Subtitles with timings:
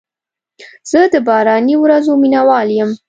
[0.91, 2.91] زه د باراني ورځو مینه وال یم.